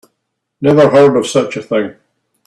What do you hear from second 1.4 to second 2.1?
a thing.